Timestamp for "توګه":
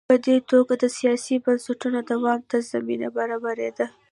0.51-0.73